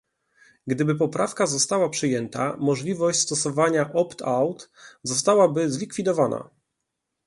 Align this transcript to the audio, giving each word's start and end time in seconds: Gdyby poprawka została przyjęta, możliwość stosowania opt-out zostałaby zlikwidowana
Gdyby 0.67 0.95
poprawka 0.95 1.45
została 1.45 1.89
przyjęta, 1.89 2.57
możliwość 2.59 3.19
stosowania 3.19 3.93
opt-out 3.93 4.69
zostałaby 5.03 5.71
zlikwidowana 5.71 6.49